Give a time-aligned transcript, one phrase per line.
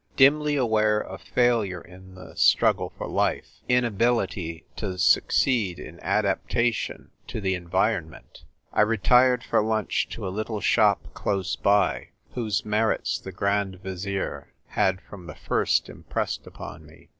[0.15, 7.39] Dimly aware of failure in the Struggle for Life— inability to succeed in Adaptation to
[7.39, 7.65] the 36 THE TVl'E WKITER GIKL.
[7.67, 8.43] Environment—
[8.73, 14.51] I retired for lunch to a little shop close by, whose merits the Grand Vizier
[14.69, 17.09] had from the first impressed upon me.